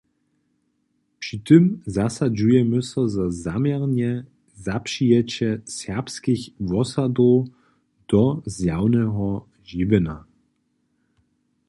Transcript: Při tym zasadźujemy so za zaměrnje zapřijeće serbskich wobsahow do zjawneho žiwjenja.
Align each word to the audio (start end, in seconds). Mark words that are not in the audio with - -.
Při 1.19 1.37
tym 1.39 1.81
zasadźujemy 1.85 2.81
so 2.89 3.01
za 3.15 3.25
zaměrnje 3.45 4.11
zapřijeće 4.65 5.49
serbskich 5.79 6.43
wobsahow 6.69 7.37
do 8.11 8.21
zjawneho 8.57 9.27
žiwjenja. 9.69 10.17